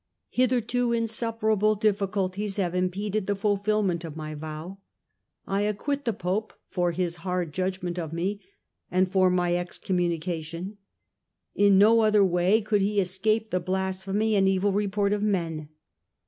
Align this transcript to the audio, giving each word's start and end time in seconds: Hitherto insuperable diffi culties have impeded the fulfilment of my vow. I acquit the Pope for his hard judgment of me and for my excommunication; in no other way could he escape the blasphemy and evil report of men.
Hitherto 0.31 0.91
insuperable 0.93 1.75
diffi 1.77 2.07
culties 2.09 2.57
have 2.57 2.73
impeded 2.73 3.27
the 3.27 3.35
fulfilment 3.35 4.03
of 4.03 4.15
my 4.15 4.33
vow. 4.33 4.79
I 5.45 5.61
acquit 5.61 6.05
the 6.05 6.11
Pope 6.13 6.53
for 6.71 6.91
his 6.91 7.17
hard 7.17 7.53
judgment 7.53 7.99
of 7.99 8.11
me 8.11 8.41
and 8.89 9.11
for 9.11 9.29
my 9.29 9.55
excommunication; 9.55 10.77
in 11.53 11.77
no 11.77 11.99
other 11.99 12.25
way 12.25 12.61
could 12.61 12.81
he 12.81 12.99
escape 12.99 13.51
the 13.51 13.59
blasphemy 13.59 14.33
and 14.35 14.49
evil 14.49 14.71
report 14.71 15.13
of 15.13 15.21
men. 15.21 15.69